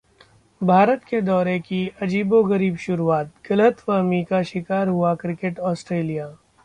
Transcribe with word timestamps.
भारत 0.61 1.03
के 1.03 1.19
दौरे 1.21 1.57
की 1.59 1.81
अजीबोगरीब 2.01 2.77
शुरुआत, 2.77 3.31
गलतफहमी 3.49 4.23
का 4.23 4.41
शिकार 4.43 4.87
हुआ 4.87 5.13
क्रिकेट 5.15 5.59
ऑस्ट्रेलिया 5.71 6.27